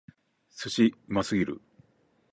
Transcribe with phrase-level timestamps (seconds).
[0.49, 0.85] 寿司！
[1.09, 1.61] うますぎる！